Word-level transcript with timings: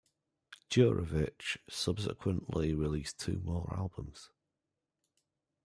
Juravich 0.71 1.59
subsequently 1.69 2.73
released 2.73 3.19
two 3.19 3.37
more 3.43 3.71
albums. 3.77 4.31